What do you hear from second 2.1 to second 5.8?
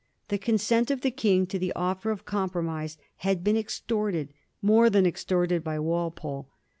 compromise had been extorted, more than extorted, by